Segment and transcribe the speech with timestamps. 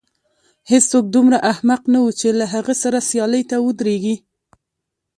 [0.71, 4.15] هېڅوک دومره احمق نه و چې له هغه سره سیالۍ ته ودرېږي.